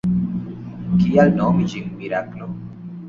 Kial 1.03 1.35
nomi 1.35 1.67
ĝin 1.75 1.93
miraklo? 2.01 2.49